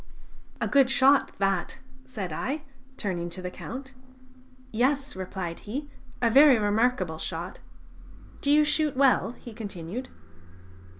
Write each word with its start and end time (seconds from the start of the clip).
"A 0.59 0.67
good 0.67 0.89
shot 0.89 1.31
that!" 1.37 1.77
said 2.05 2.33
I, 2.33 2.63
turning 2.97 3.29
to 3.29 3.39
the 3.43 3.51
Count. 3.51 3.93
"Yes," 4.71 5.15
replied 5.15 5.59
he, 5.59 5.91
"a 6.23 6.29
very 6.31 6.57
remarkable 6.57 7.19
shot.... 7.19 7.59
Do 8.41 8.49
you 8.49 8.63
shoot 8.63 8.97
well?" 8.97 9.33
he 9.33 9.53
continued. 9.53 10.09